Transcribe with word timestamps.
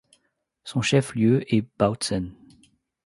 Son 0.63 0.81
chef 0.81 1.13
lieu 1.13 1.43
est 1.53 1.63
Bautzen. 1.77 2.33